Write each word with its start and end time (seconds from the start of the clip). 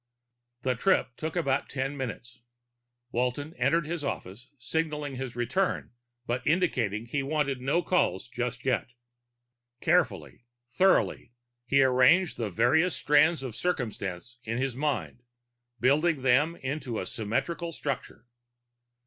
The 0.63 0.73
trip 0.73 1.15
took 1.15 1.35
about 1.35 1.69
ten 1.69 1.95
minutes. 1.95 2.39
Walton 3.11 3.53
entered 3.53 3.85
his 3.85 4.03
office, 4.03 4.49
signaling 4.57 5.15
his 5.15 5.35
return 5.35 5.91
but 6.25 6.41
indicating 6.47 7.05
he 7.05 7.21
wanted 7.21 7.61
no 7.61 7.83
calls 7.83 8.27
just 8.27 8.65
yet. 8.65 8.93
Carefully, 9.79 10.45
thoughtfully, 10.71 11.33
he 11.67 11.83
arranged 11.83 12.37
the 12.37 12.49
various 12.49 12.95
strands 12.95 13.43
of 13.43 13.55
circumstance 13.55 14.39
in 14.43 14.57
his 14.57 14.75
mind, 14.75 15.21
building 15.79 16.23
them 16.23 16.55
into 16.55 16.99
a 16.99 17.05
symmetrical 17.05 17.71
structure. 17.71 18.25